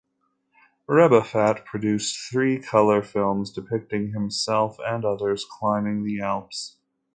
Rebuffat 0.87 1.63
produced 1.63 2.27
three 2.31 2.57
colour 2.59 3.03
films 3.03 3.51
depicting 3.51 4.13
himself 4.13 4.77
and 4.83 5.05
others 5.05 5.45
climbing 5.59 5.97
in 5.97 6.03
the 6.05 6.21
Alps. 6.21 6.77